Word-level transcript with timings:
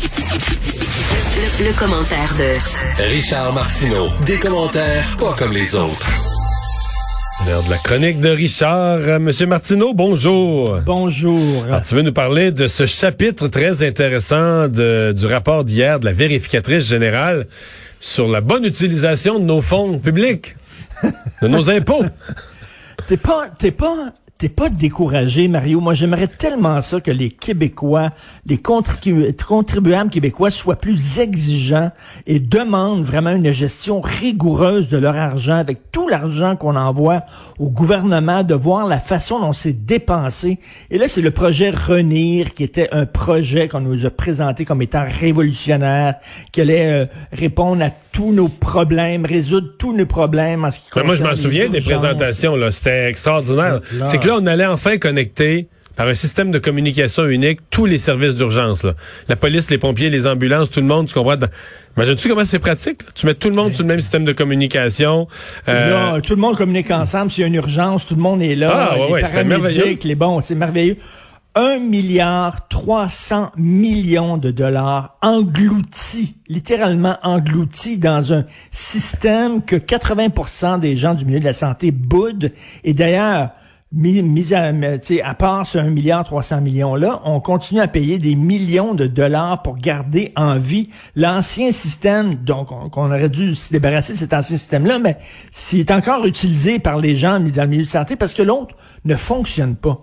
Le, 0.00 1.66
le 1.66 1.72
commentaire 1.78 2.34
de 2.38 3.02
Richard 3.12 3.52
Martineau. 3.52 4.08
Des 4.24 4.38
commentaires 4.38 5.04
pas 5.18 5.34
comme 5.36 5.52
les 5.52 5.74
autres. 5.74 6.08
L'heure 7.46 7.62
de 7.64 7.70
la 7.70 7.76
chronique 7.76 8.18
de 8.18 8.30
Richard. 8.30 8.96
Euh, 8.98 9.18
Monsieur 9.18 9.46
Martineau, 9.46 9.92
bonjour. 9.92 10.78
Bonjour. 10.86 11.64
Alors, 11.64 11.82
tu 11.82 11.94
veux 11.94 12.00
nous 12.02 12.14
parler 12.14 12.50
de 12.50 12.66
ce 12.66 12.86
chapitre 12.86 13.48
très 13.48 13.86
intéressant 13.86 14.68
de- 14.68 15.12
du 15.14 15.26
rapport 15.26 15.64
d'hier 15.64 16.00
de 16.00 16.06
la 16.06 16.12
vérificatrice 16.14 16.86
générale 16.86 17.46
sur 18.00 18.26
la 18.26 18.40
bonne 18.40 18.64
utilisation 18.64 19.38
de 19.38 19.44
nos 19.44 19.60
fonds 19.60 19.98
publics, 19.98 20.54
de 21.42 21.48
nos 21.48 21.68
impôts. 21.70 22.04
T'es 23.06 23.16
pas, 23.18 23.48
t'es 23.58 23.70
pas, 23.70 24.12
t'es 24.40 24.48
pas 24.48 24.70
découragé, 24.70 25.48
Mario. 25.48 25.80
Moi, 25.80 25.92
j'aimerais 25.92 26.26
tellement 26.26 26.80
ça 26.80 26.98
que 27.02 27.10
les 27.10 27.28
Québécois, 27.28 28.08
les 28.46 28.56
contribu- 28.56 29.36
contribuables 29.36 30.08
québécois 30.08 30.50
soient 30.50 30.76
plus 30.76 31.18
exigeants 31.18 31.90
et 32.26 32.40
demandent 32.40 33.02
vraiment 33.02 33.32
une 33.32 33.52
gestion 33.52 34.00
rigoureuse 34.00 34.88
de 34.88 34.96
leur 34.96 35.14
argent 35.14 35.56
avec 35.56 35.92
tout 35.92 36.08
l'argent 36.08 36.56
qu'on 36.56 36.74
envoie 36.74 37.20
au 37.58 37.68
gouvernement, 37.68 38.42
de 38.42 38.54
voir 38.54 38.86
la 38.86 38.98
façon 38.98 39.40
dont 39.40 39.52
c'est 39.52 39.84
dépensé. 39.84 40.58
Et 40.90 40.96
là, 40.96 41.06
c'est 41.06 41.20
le 41.20 41.32
projet 41.32 41.68
Renir 41.68 42.54
qui 42.54 42.64
était 42.64 42.88
un 42.92 43.04
projet 43.04 43.68
qu'on 43.68 43.80
nous 43.80 44.06
a 44.06 44.10
présenté 44.10 44.64
comme 44.64 44.80
étant 44.80 45.04
révolutionnaire, 45.04 46.14
qui 46.50 46.62
allait 46.62 46.90
euh, 46.90 47.06
répondre 47.30 47.84
à 47.84 47.90
tous 48.12 48.32
nos 48.32 48.48
problèmes, 48.48 49.24
résoudre 49.24 49.68
tous 49.78 49.96
nos 49.96 50.06
problèmes 50.06 50.64
en 50.64 50.70
ce 50.70 50.78
qui 50.78 50.84
Ben, 50.96 51.04
moi, 51.04 51.14
je 51.14 51.22
m'en 51.22 51.36
souviens 51.36 51.68
des 51.68 51.80
présentations. 51.80 52.56
là. 52.56 52.70
C'était 52.70 53.08
extraordinaire. 53.08 53.80
C'est 54.06 54.18
que 54.18 54.26
là, 54.28 54.36
on 54.40 54.46
allait 54.46 54.66
enfin 54.66 54.98
connecter 54.98 55.68
par 55.96 56.08
un 56.08 56.14
système 56.14 56.50
de 56.50 56.58
communication 56.58 57.26
unique 57.26 57.60
tous 57.68 57.84
les 57.84 57.98
services 57.98 58.34
d'urgence. 58.34 58.84
là. 58.84 58.94
La 59.28 59.36
police, 59.36 59.70
les 59.70 59.76
pompiers, 59.78 60.08
les 60.08 60.26
ambulances, 60.26 60.70
tout 60.70 60.80
le 60.80 60.86
monde, 60.86 61.08
tu 61.08 61.14
comprends? 61.14 61.36
Imagines-tu 61.96 62.28
comment 62.28 62.44
c'est 62.44 62.58
pratique? 62.58 63.02
là? 63.02 63.08
Tu 63.14 63.26
mets 63.26 63.34
tout 63.34 63.48
le 63.50 63.54
monde 63.56 63.74
sur 63.74 63.82
le 63.82 63.88
même 63.88 64.00
système 64.00 64.24
de 64.24 64.32
communication. 64.32 65.28
euh, 65.68 65.90
Là, 66.14 66.20
tout 66.20 66.34
le 66.34 66.40
monde 66.40 66.56
communique 66.56 66.90
ensemble. 66.90 67.30
S'il 67.30 67.42
y 67.42 67.44
a 67.44 67.48
une 67.48 67.54
urgence, 67.56 68.06
tout 68.06 68.14
le 68.14 68.22
monde 68.22 68.40
est 68.40 68.54
là. 68.54 68.70
Ah, 68.92 68.98
ouais, 68.98 69.06
les 69.06 69.12
ouais, 69.12 69.20
c'était 69.24 69.44
paramédics, 69.44 69.76
merveilleux. 69.76 69.98
les 70.04 70.14
bons, 70.14 70.40
c'est 70.42 70.54
merveilleux. 70.54 70.96
Un 71.56 71.80
milliard 71.80 72.68
300 72.68 73.50
millions 73.56 74.38
de 74.38 74.52
dollars 74.52 75.16
engloutis, 75.20 76.36
littéralement 76.46 77.16
engloutis 77.24 77.98
dans 77.98 78.32
un 78.32 78.44
système 78.70 79.60
que 79.60 79.74
80% 79.74 80.78
des 80.78 80.96
gens 80.96 81.14
du 81.14 81.24
milieu 81.24 81.40
de 81.40 81.44
la 81.44 81.52
santé 81.52 81.90
boudent. 81.90 82.50
Et 82.84 82.94
d'ailleurs, 82.94 83.50
mis, 83.92 84.22
mis 84.22 84.54
à, 84.54 84.72
à 85.24 85.34
part 85.34 85.66
ce 85.66 85.78
1 85.78 85.90
milliard 85.90 86.22
300 86.22 86.60
millions 86.60 86.94
là, 86.94 87.20
on 87.24 87.40
continue 87.40 87.80
à 87.80 87.88
payer 87.88 88.20
des 88.20 88.36
millions 88.36 88.94
de 88.94 89.08
dollars 89.08 89.62
pour 89.62 89.76
garder 89.76 90.32
en 90.36 90.56
vie 90.56 90.88
l'ancien 91.16 91.72
système, 91.72 92.36
donc 92.36 92.70
on, 92.70 93.06
aurait 93.06 93.28
dû 93.28 93.56
se 93.56 93.72
débarrasser 93.72 94.12
de 94.12 94.18
cet 94.18 94.32
ancien 94.32 94.56
système-là, 94.56 95.00
mais 95.00 95.16
s'il 95.50 95.80
est 95.80 95.90
encore 95.90 96.24
utilisé 96.26 96.78
par 96.78 96.98
les 96.98 97.16
gens 97.16 97.40
dans 97.40 97.62
le 97.62 97.68
milieu 97.68 97.82
de 97.82 97.88
santé 97.88 98.14
parce 98.14 98.34
que 98.34 98.42
l'autre 98.42 98.76
ne 99.04 99.16
fonctionne 99.16 99.74
pas. 99.74 99.98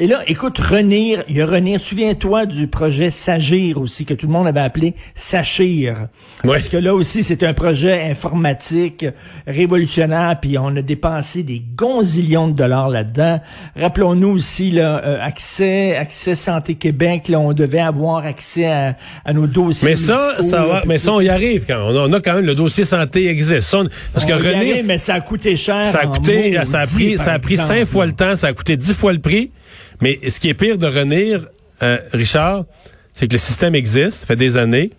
Et 0.00 0.06
là, 0.06 0.20
écoute, 0.28 0.58
Renir, 0.60 1.24
il 1.28 1.38
y 1.38 1.42
a 1.42 1.46
Renir, 1.46 1.80
souviens-toi 1.80 2.46
du 2.46 2.68
projet 2.68 3.10
Sagir 3.10 3.80
aussi, 3.80 4.04
que 4.04 4.14
tout 4.14 4.26
le 4.28 4.32
monde 4.32 4.46
avait 4.46 4.60
appelé 4.60 4.94
Sachir. 5.16 6.06
Ouais. 6.44 6.52
Parce 6.52 6.68
que 6.68 6.76
là 6.76 6.94
aussi, 6.94 7.24
c'est 7.24 7.42
un 7.42 7.52
projet 7.52 8.02
informatique 8.08 9.04
révolutionnaire, 9.48 10.36
puis 10.40 10.56
on 10.56 10.68
a 10.76 10.82
dépensé 10.82 11.42
des 11.42 11.60
gonzillions 11.74 12.46
de 12.46 12.52
dollars 12.52 12.88
là-dedans. 12.90 13.40
Rappelons-nous 13.76 14.28
aussi, 14.28 14.70
là, 14.70 15.02
euh, 15.04 15.18
accès, 15.20 15.96
accès 15.96 16.36
Santé 16.36 16.76
Québec, 16.76 17.26
là, 17.26 17.40
on 17.40 17.52
devait 17.52 17.80
avoir 17.80 18.24
accès 18.24 18.66
à, 18.66 18.96
à 19.24 19.32
nos 19.32 19.48
dossiers. 19.48 19.88
mais 19.90 19.96
ça, 19.96 20.36
ça 20.42 20.64
va, 20.64 20.82
mais 20.86 20.98
ça, 20.98 21.12
on 21.12 21.20
y 21.20 21.28
arrive 21.28 21.64
quand. 21.66 21.76
On 21.76 21.96
a, 21.96 22.08
on 22.08 22.12
a 22.12 22.20
quand 22.20 22.34
même 22.34 22.46
le 22.46 22.54
dossier 22.54 22.84
santé 22.84 23.28
existe. 23.28 23.62
Ça, 23.62 23.78
on- 23.80 23.88
parce 24.12 24.24
que 24.24 24.32
On 24.32 24.36
arrive, 24.56 24.86
mais 24.86 24.98
ça 24.98 25.14
a 25.14 25.20
coûté 25.20 25.56
cher. 25.56 25.84
ça 25.86 26.02
a 26.02 26.06
coûté, 26.06 26.56
ça 26.64 26.80
a 26.80 26.86
pris, 26.86 27.18
ça 27.18 27.32
a 27.32 27.38
pris 27.40 27.56
cinq 27.56 27.84
fois 27.86 28.06
le 28.06 28.12
temps, 28.12 28.36
ça 28.36 28.46
a 28.46 28.52
coûté 28.52 28.76
dix 28.76 28.94
fois 28.94 29.12
le 29.12 29.18
prix. 29.18 29.50
Mais 30.00 30.18
ce 30.28 30.38
qui 30.40 30.48
est 30.48 30.54
pire 30.54 30.78
de 30.78 30.86
Renir, 30.86 31.46
euh, 31.82 31.98
Richard, 32.12 32.64
c'est 33.12 33.26
que 33.26 33.32
le 33.32 33.38
système 33.38 33.74
existe, 33.74 34.20
ça 34.20 34.26
fait 34.26 34.36
des 34.36 34.56
années, 34.56 34.90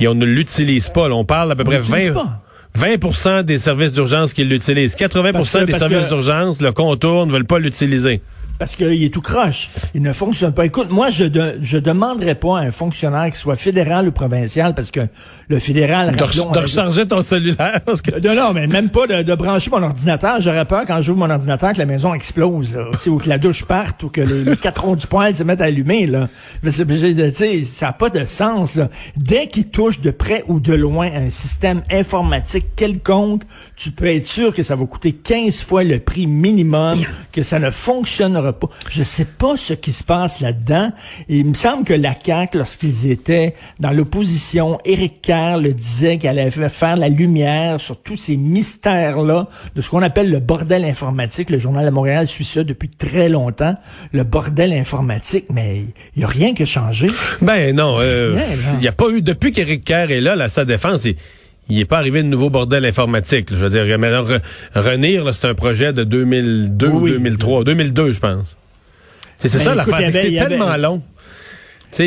et 0.00 0.08
on 0.08 0.14
ne 0.14 0.24
l'utilise 0.24 0.88
pas. 0.88 1.08
là. 1.08 1.14
on 1.14 1.24
parle 1.24 1.52
à 1.52 1.56
peu 1.56 1.64
près 1.64 1.78
l'utilise 1.78 2.10
20, 2.10 2.14
pas. 2.14 2.40
20% 2.78 3.42
des 3.44 3.58
services 3.58 3.92
d'urgence 3.92 4.32
qui 4.32 4.44
l'utilisent. 4.44 4.94
80 4.96 5.32
Parce 5.32 5.52
que- 5.52 5.64
des 5.64 5.72
services 5.74 6.06
d'urgence 6.08 6.60
le 6.60 6.72
contournent, 6.72 7.28
ne 7.28 7.32
veulent 7.32 7.46
pas 7.46 7.58
l'utiliser. 7.58 8.20
Parce 8.58 8.76
qu'il 8.76 9.02
est 9.02 9.12
tout 9.12 9.20
croche. 9.20 9.68
Il 9.94 10.02
ne 10.02 10.12
fonctionne 10.12 10.52
pas. 10.52 10.64
Écoute, 10.64 10.88
moi, 10.90 11.10
je 11.10 11.24
de, 11.24 11.58
je 11.60 11.76
demanderais 11.78 12.36
pas 12.36 12.58
à 12.58 12.62
un 12.62 12.70
fonctionnaire 12.70 13.30
qui 13.32 13.38
soit 13.38 13.56
fédéral 13.56 14.06
ou 14.08 14.12
provincial, 14.12 14.74
parce 14.74 14.90
que 14.90 15.00
le 15.48 15.58
fédéral... 15.58 16.14
De, 16.14 16.22
rappelons, 16.22 16.50
de 16.50 16.58
avait- 16.58 16.66
recharger 16.66 17.06
ton 17.06 17.22
cellulaire. 17.22 17.80
Parce 17.84 18.00
que... 18.00 18.12
Non, 18.26 18.34
non, 18.40 18.52
mais 18.52 18.66
même 18.66 18.90
pas 18.90 19.06
de, 19.06 19.22
de 19.22 19.34
brancher 19.34 19.70
mon 19.70 19.82
ordinateur. 19.82 20.40
J'aurais 20.40 20.64
peur 20.64 20.82
quand 20.86 21.02
j'ouvre 21.02 21.18
mon 21.18 21.30
ordinateur 21.30 21.72
que 21.72 21.78
la 21.78 21.86
maison 21.86 22.14
explose, 22.14 22.74
là. 22.76 22.84
Ou 23.06 23.18
que 23.18 23.28
la 23.28 23.38
douche 23.38 23.64
parte, 23.64 24.02
ou 24.04 24.08
que 24.08 24.20
les, 24.20 24.44
les 24.44 24.56
quatre 24.56 24.84
ronds 24.84 24.96
du 24.96 25.06
poêle 25.06 25.34
se 25.34 25.42
mettent 25.42 25.60
à 25.60 25.64
allumer, 25.64 26.06
là. 26.06 26.28
Mais 26.62 26.70
ça 26.70 27.86
n'a 27.86 27.92
pas 27.92 28.08
de 28.10 28.24
sens, 28.26 28.76
là. 28.76 28.88
Dès 29.16 29.48
qu'il 29.48 29.66
touche 29.68 30.00
de 30.00 30.10
près 30.10 30.44
ou 30.46 30.60
de 30.60 30.74
loin 30.74 31.08
un 31.12 31.30
système 31.30 31.82
informatique 31.90 32.66
quelconque, 32.76 33.42
tu 33.76 33.90
peux 33.90 34.06
être 34.06 34.26
sûr 34.28 34.54
que 34.54 34.62
ça 34.62 34.76
va 34.76 34.84
coûter 34.86 35.12
15 35.12 35.62
fois 35.62 35.84
le 35.84 35.98
prix 35.98 36.26
minimum, 36.26 37.00
que 37.32 37.42
ça 37.42 37.58
ne 37.58 37.70
fonctionnera 37.70 38.43
pas. 38.52 38.68
Je 38.90 39.02
sais 39.02 39.24
pas 39.24 39.56
ce 39.56 39.74
qui 39.74 39.92
se 39.92 40.04
passe 40.04 40.40
là-dedans. 40.40 40.92
Et 41.28 41.38
il 41.38 41.46
me 41.46 41.54
semble 41.54 41.84
que 41.84 41.94
la 41.94 42.14
CAQ, 42.14 42.58
lorsqu'ils 42.58 43.10
étaient 43.10 43.54
dans 43.80 43.90
l'opposition, 43.90 44.78
Éric 44.84 45.22
Kerr 45.22 45.58
le 45.58 45.72
disait 45.72 46.18
qu'elle 46.18 46.38
allait 46.38 46.50
faire 46.68 46.96
la 46.96 47.08
lumière 47.08 47.80
sur 47.80 48.00
tous 48.00 48.16
ces 48.16 48.36
mystères-là 48.36 49.46
de 49.74 49.80
ce 49.80 49.90
qu'on 49.90 50.02
appelle 50.02 50.30
le 50.30 50.40
bordel 50.40 50.84
informatique. 50.84 51.50
Le 51.50 51.58
Journal 51.58 51.84
de 51.84 51.90
Montréal 51.90 52.28
suit 52.28 52.44
ça 52.44 52.64
depuis 52.64 52.88
très 52.88 53.28
longtemps. 53.28 53.76
Le 54.12 54.24
bordel 54.24 54.72
informatique, 54.72 55.46
mais 55.50 55.84
il 56.16 56.22
y 56.22 56.24
a 56.24 56.28
rien 56.28 56.54
qui 56.54 56.62
a 56.62 56.66
changé. 56.66 57.08
Ben 57.40 57.74
non, 57.74 57.96
euh, 57.98 58.38
il 58.74 58.78
n'y 58.78 58.88
a 58.88 58.92
pas 58.92 59.08
eu, 59.10 59.22
depuis 59.22 59.52
qu'Éric 59.52 59.84
Kerr 59.84 60.10
est 60.10 60.20
là, 60.20 60.36
là, 60.36 60.48
sa 60.48 60.64
défense, 60.64 61.04
il 61.04 61.16
il 61.68 61.76
n'est 61.76 61.84
pas 61.84 61.98
arrivé 61.98 62.22
de 62.22 62.28
nouveau 62.28 62.50
bordel 62.50 62.84
informatique. 62.84 63.50
là. 63.50 63.56
Je 63.58 63.64
veux 63.64 63.70
dire, 63.70 63.98
maintenant, 63.98 64.22
Re- 64.22 64.40
Renir, 64.74 65.32
c'est 65.34 65.46
un 65.48 65.54
projet 65.54 65.92
de 65.92 66.04
2002 66.04 66.88
ou 66.88 67.00
Oui. 67.00 67.10
2003. 67.12 67.64
2002, 67.64 68.12
je 68.12 68.20
pense. 68.20 68.56
C'est 69.38 69.52
Ben, 69.52 69.58
ça 69.58 69.74
écoute, 69.74 69.76
l'affaire, 69.92 70.10
c'est 70.12 70.38
avait- 70.38 70.48
tellement 70.48 70.76
long. 70.76 71.02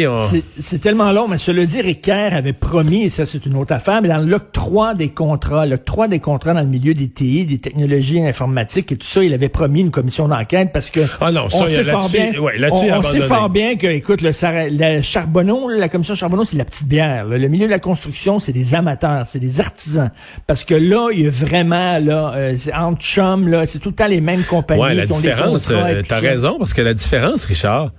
On... 0.08 0.22
C'est- 0.60 0.78
tellement 0.80 1.12
long, 1.12 1.28
mais 1.28 1.38
cela 1.38 1.66
dit, 1.66 1.82
Ricard 1.82 2.34
avait 2.34 2.54
promis, 2.54 3.04
et 3.06 3.10
ça 3.10 3.26
c'est 3.26 3.46
une 3.46 3.56
autre 3.56 3.74
affaire, 3.74 4.02
mais 4.02 4.08
dans 4.10 4.18
l'octroi 4.18 4.94
des 4.94 5.10
contrats, 5.10 5.66
l'octroi 5.66 6.08
des 6.08 6.20
contrats 6.20 6.54
dans 6.54 6.62
le 6.62 6.68
milieu 6.68 6.94
des 6.94 7.10
TI, 7.10 7.46
des 7.46 7.58
technologies 7.60 8.22
informatiques 8.22 8.92
et 8.92 8.98
tout 8.98 9.08
ça, 9.08 9.24
il 9.24 9.34
avait 9.34 9.50
promis 9.50 9.82
une 9.82 9.92
commission 9.92 10.28
d'enquête 10.28 10.72
parce 10.74 10.90
que 10.90 11.02
Ah 11.22 11.32
non, 11.32 11.50
ça, 11.50 11.58
on 11.62 11.68
sait 11.68 11.84
fort 11.84 12.10
bien, 12.10 12.32
ouais, 12.40 12.54
on, 12.72 12.98
on 13.00 13.02
sait 13.04 13.22
fort 13.22 13.50
bien 13.50 13.76
que, 13.76 13.88
écoute, 13.88 14.22
le, 14.22 14.32
la 14.78 15.02
Charbonneau, 15.02 15.70
la 15.70 15.90
commission 15.90 16.16
Charbonneau, 16.16 16.46
c'est 16.46 16.58
la 16.58 16.66
petite 16.66 16.88
bière. 16.88 17.26
là. 17.26 17.38
Le 17.38 17.48
milieu 17.48 17.66
de 17.66 17.72
la 17.72 17.80
construction, 17.80 18.40
c'est 18.40 18.52
des 18.54 18.76
amateurs, 18.76 19.26
c'est 19.28 19.40
des 19.40 19.60
artisans. 19.62 20.12
Parce 20.46 20.64
que 20.64 20.76
là, 20.76 21.10
il 21.14 21.22
y 21.22 21.28
a 21.28 21.30
vraiment, 21.30 21.98
là, 22.00 22.34
euh, 22.36 22.56
c'est 22.58 22.74
entre 22.74 23.02
chums, 23.02 23.48
là, 23.48 23.66
c'est 23.68 23.80
tout 23.80 23.90
le 23.90 23.96
temps 23.96 24.08
les 24.08 24.22
mêmes 24.22 24.44
compagnies 24.44 24.82
Ouais, 24.82 24.94
la 24.94 25.06
qui 25.06 25.14
différence, 25.14 25.70
euh, 25.72 26.02
t'as 26.08 26.20
raison, 26.20 26.58
parce 26.60 26.74
que 26.74 26.82
la 26.82 26.94
différence, 26.94 27.46
Richard, 27.46 27.92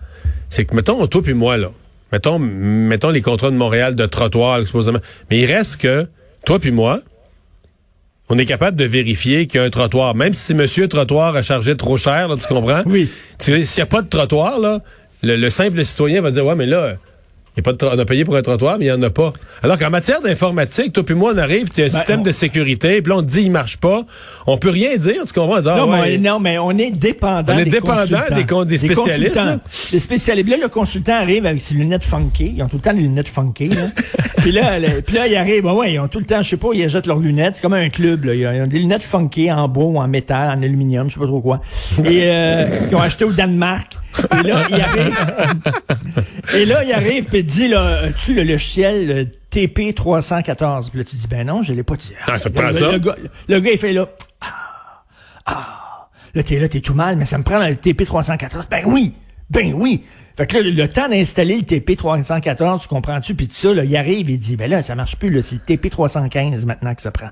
c'est 0.50 0.64
que, 0.64 0.74
mettons, 0.74 1.06
toi 1.06 1.22
puis 1.22 1.34
moi, 1.34 1.56
là, 1.56 1.70
mettons, 2.12 2.38
mettons 2.38 3.10
les 3.10 3.22
contrats 3.22 3.50
de 3.50 3.56
Montréal 3.56 3.94
de 3.94 4.06
trottoir, 4.06 4.64
supposément, 4.64 5.00
mais 5.30 5.40
il 5.40 5.46
reste 5.46 5.76
que, 5.76 6.06
toi 6.44 6.58
puis 6.58 6.70
moi, 6.70 7.00
on 8.28 8.38
est 8.38 8.46
capable 8.46 8.76
de 8.76 8.84
vérifier 8.84 9.46
qu'il 9.46 9.60
y 9.60 9.62
a 9.62 9.66
un 9.66 9.70
trottoir, 9.70 10.14
même 10.14 10.34
si 10.34 10.54
monsieur 10.54 10.86
trottoir 10.88 11.34
a 11.34 11.42
chargé 11.42 11.76
trop 11.76 11.96
cher, 11.96 12.28
là, 12.28 12.36
tu 12.36 12.46
comprends? 12.46 12.82
Oui. 12.86 13.10
S'il 13.38 13.58
n'y 13.60 13.80
a 13.80 13.86
pas 13.86 14.02
de 14.02 14.08
trottoir, 14.08 14.58
là, 14.58 14.80
le, 15.22 15.36
le 15.36 15.50
simple 15.50 15.84
citoyen 15.84 16.20
va 16.20 16.30
dire, 16.30 16.44
ouais, 16.44 16.54
mais 16.54 16.66
là, 16.66 16.96
y 17.58 17.60
a 17.60 17.62
pas 17.62 17.72
de 17.72 17.84
on 17.84 17.98
a 17.98 18.04
payé 18.04 18.24
pour 18.24 18.36
un 18.36 18.42
trottoir, 18.42 18.78
mais 18.78 18.86
il 18.86 18.88
n'y 18.88 18.94
en 18.98 19.02
a 19.02 19.10
pas. 19.10 19.32
Alors 19.62 19.78
qu'en 19.78 19.90
matière 19.90 20.20
d'informatique, 20.20 20.92
toi 20.92 21.04
puis 21.04 21.14
moi, 21.14 21.32
on 21.34 21.38
arrive, 21.38 21.68
il 21.76 21.80
y 21.80 21.82
a 21.82 21.84
un 21.84 21.88
Ben, 21.88 21.94
système 21.94 22.20
on- 22.20 22.22
de 22.24 22.30
sécurité, 22.30 23.02
puis 23.02 23.10
là, 23.10 23.18
on 23.18 23.22
te 23.22 23.28
dit, 23.28 23.42
il 23.42 23.50
marche 23.50 23.76
pas. 23.78 24.02
On 24.46 24.56
peut 24.58 24.70
rien 24.70 24.96
dire, 24.96 25.22
tu 25.26 25.32
comprends? 25.32 25.60
Dit, 25.60 25.68
ah, 25.70 25.76
Non, 25.76 25.90
ouais. 25.90 26.00
mais, 26.02 26.18
non, 26.18 26.40
mais 26.40 26.58
on 26.58 26.70
est 26.72 26.90
dépendant 26.90 27.52
On 27.54 27.58
est 27.58 27.64
des 27.64 27.70
dépendant 27.70 27.96
consultants. 28.00 28.34
des 28.34 28.46
con- 28.46 28.64
des 28.64 28.76
spécialistes, 28.76 29.34
consultants. 29.34 29.44
là. 29.44 29.58
Les 29.92 30.00
spécialistes. 30.00 30.48
Là, 30.48 30.56
le 30.62 30.68
consultant 30.68 31.14
arrive 31.14 31.46
avec 31.46 31.62
ses 31.62 31.74
lunettes 31.74 32.04
funky. 32.04 32.54
Ils 32.56 32.62
ont 32.62 32.68
tout 32.68 32.76
le 32.76 32.82
temps 32.82 32.94
des 32.94 33.00
lunettes 33.02 33.28
funky. 33.28 33.68
Là. 33.68 33.82
puis, 34.38 34.52
là, 34.52 34.78
le- 34.78 35.00
puis 35.02 35.16
là, 35.16 35.26
ils 35.26 35.36
arrivent. 35.36 35.64
Ben 35.64 35.72
ouais, 35.74 35.92
ils 35.94 35.98
ont 36.00 36.08
tout 36.08 36.18
le 36.20 36.24
temps, 36.26 36.42
je 36.42 36.50
sais 36.50 36.56
pas, 36.56 36.68
ils 36.74 36.84
achètent 36.84 37.06
leurs 37.06 37.18
lunettes. 37.18 37.56
C'est 37.56 37.62
comme 37.62 37.74
un 37.74 37.88
club. 37.88 38.24
Là. 38.26 38.34
Ils 38.34 38.46
ont 38.62 38.66
des 38.66 38.78
lunettes 38.78 39.02
funky 39.02 39.50
en 39.50 39.66
bois 39.68 39.84
ou 39.84 39.98
en 39.98 40.06
métal, 40.08 40.50
en 40.56 40.62
aluminium, 40.62 41.08
je 41.08 41.14
sais 41.14 41.20
pas 41.20 41.26
trop 41.26 41.40
quoi. 41.40 41.60
Et 42.04 42.22
euh, 42.24 42.66
ils 42.90 42.94
ont 42.94 43.00
acheté 43.00 43.24
au 43.24 43.32
Danemark. 43.32 43.92
Et 44.40 44.42
là, 44.46 44.66
il 44.70 44.80
arrive. 44.80 45.16
et 46.54 46.64
là, 46.64 46.84
il 46.84 46.92
arrive 46.92 47.24
puis 47.24 47.38
il 47.38 47.46
dit, 47.46 47.68
là, 47.68 48.00
tu 48.18 48.34
le 48.34 48.42
logiciel 48.44 49.06
le 49.06 49.26
TP314. 49.52 50.90
Puis 50.90 50.98
là, 50.98 51.04
tu 51.04 51.16
dis, 51.16 51.26
ben 51.28 51.46
non, 51.46 51.62
je 51.62 51.72
l'ai 51.72 51.82
pas 51.82 51.96
dit. 51.96 52.12
Ah, 52.26 52.38
ça 52.38 52.48
Le- 52.48 52.72
ça? 52.72 52.92
Le 52.92 52.98
gars, 52.98 53.16
le 53.48 53.60
gars, 53.60 53.70
il 53.72 53.78
fait 53.78 53.92
là. 53.92 54.08
Ah, 55.46 56.08
là, 56.34 56.42
t'es 56.42 56.58
là, 56.58 56.68
t'es 56.68 56.80
tout 56.80 56.94
mal, 56.94 57.16
mais 57.16 57.24
ça 57.26 57.38
me 57.38 57.42
prend 57.44 57.58
le 57.58 57.74
TP314. 57.74 58.64
Ben 58.70 58.82
oui, 58.86 59.14
ben 59.50 59.72
oui. 59.74 60.04
Fait 60.36 60.46
que 60.46 60.58
là, 60.58 60.62
le 60.62 60.88
temps 60.88 61.08
d'installer 61.08 61.56
le 61.56 61.62
TP314, 61.62 62.82
tu 62.82 62.88
comprends-tu, 62.88 63.34
puis 63.34 63.48
tout 63.48 63.54
ça, 63.54 63.74
là, 63.74 63.82
il 63.84 63.96
arrive, 63.96 64.30
il 64.30 64.38
dit, 64.38 64.54
ben 64.56 64.70
là, 64.70 64.82
ça 64.82 64.94
marche 64.94 65.16
plus, 65.16 65.30
là, 65.30 65.42
c'est 65.42 65.56
le 65.56 65.76
TP315 65.76 66.64
maintenant 66.64 66.94
que 66.94 67.02
ça 67.02 67.10
prend. 67.10 67.30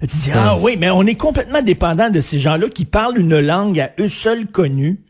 tu 0.00 0.06
dis, 0.06 0.30
ah 0.32 0.56
oui, 0.58 0.76
mais 0.78 0.88
on 0.88 1.02
est 1.02 1.16
complètement 1.16 1.60
dépendant 1.60 2.08
de 2.08 2.20
ces 2.22 2.38
gens-là 2.38 2.68
qui 2.68 2.86
parlent 2.86 3.18
une 3.18 3.38
langue 3.40 3.78
à 3.78 3.90
eux 4.00 4.08
seuls 4.08 4.46
connue 4.46 5.00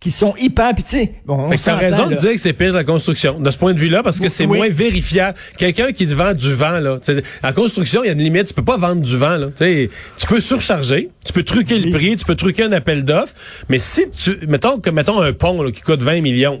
qui 0.00 0.10
sont 0.10 0.34
hyper 0.38 0.74
puis 0.74 0.82
tu 0.82 0.90
sais 0.90 1.12
bon 1.26 1.44
on 1.44 1.48
raison 1.48 2.06
de 2.08 2.14
dire 2.14 2.32
que 2.32 2.38
c'est 2.38 2.54
pire 2.54 2.72
la 2.72 2.84
construction 2.84 3.38
de 3.38 3.50
ce 3.50 3.58
point 3.58 3.74
de 3.74 3.78
vue-là 3.78 4.02
parce 4.02 4.18
que 4.18 4.30
c'est 4.30 4.46
moins 4.46 4.70
vérifiable. 4.70 5.36
Quelqu'un 5.58 5.92
qui 5.92 6.06
te 6.06 6.14
vend 6.14 6.32
du 6.32 6.52
vent 6.52 6.80
là 6.80 6.96
en 7.44 7.52
construction 7.52 8.02
il 8.02 8.06
y 8.06 8.10
a 8.10 8.12
une 8.14 8.22
limite 8.22 8.46
tu 8.46 8.54
peux 8.54 8.64
pas 8.64 8.78
vendre 8.78 9.02
du 9.02 9.16
vent 9.16 9.36
là 9.36 9.48
tu 9.58 10.26
peux 10.26 10.40
surcharger 10.40 11.10
tu 11.24 11.32
peux 11.34 11.44
truquer 11.44 11.78
le 11.78 11.90
prix 11.90 12.16
tu 12.16 12.24
peux 12.24 12.34
truquer 12.34 12.64
un 12.64 12.72
appel 12.72 13.04
d'offres 13.04 13.34
mais 13.68 13.78
si 13.78 14.10
tu 14.10 14.38
mettons 14.48 14.78
que 14.80 14.88
mettons 14.88 15.20
un 15.20 15.34
pont 15.34 15.62
là, 15.62 15.70
qui 15.70 15.82
coûte 15.82 16.00
20 16.00 16.22
millions 16.22 16.60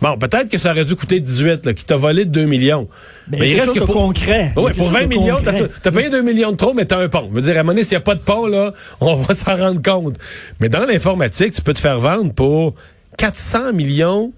Bon, 0.00 0.16
peut-être 0.16 0.48
que 0.48 0.58
ça 0.58 0.70
aurait 0.70 0.84
dû 0.84 0.94
coûter 0.94 1.18
18, 1.18 1.66
là, 1.66 1.74
qui 1.74 1.84
t'a 1.84 1.96
volé 1.96 2.24
de 2.24 2.30
2 2.30 2.44
millions. 2.44 2.88
Mais, 3.30 3.50
il 3.50 3.60
reste 3.60 3.74
que 3.74 3.80
pour... 3.80 3.94
concret. 3.94 4.52
Oui, 4.56 4.72
pour 4.74 4.90
20 4.90 5.06
millions, 5.06 5.38
t'as 5.82 5.90
payé 5.90 6.08
2 6.08 6.22
millions 6.22 6.52
de 6.52 6.56
trop, 6.56 6.72
mais 6.72 6.84
t'as 6.84 7.00
un 7.00 7.08
pont. 7.08 7.28
Je 7.30 7.34
veux 7.34 7.42
dire, 7.42 7.56
à 7.56 7.60
un 7.60 7.62
moment 7.62 7.72
donné, 7.72 7.82
s'il 7.82 7.96
n'y 7.96 8.02
a 8.02 8.04
pas 8.04 8.14
de 8.14 8.20
pont, 8.20 8.46
là, 8.46 8.72
on 9.00 9.16
va 9.16 9.34
s'en 9.34 9.56
rendre 9.56 9.82
compte. 9.82 10.16
Mais 10.60 10.68
dans 10.68 10.84
l'informatique, 10.84 11.52
tu 11.52 11.62
peux 11.62 11.74
te 11.74 11.80
faire 11.80 11.98
vendre 11.98 12.32
pour 12.32 12.74
400 13.16 13.72
millions 13.72 14.32